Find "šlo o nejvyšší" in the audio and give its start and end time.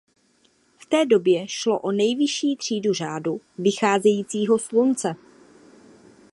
1.47-2.55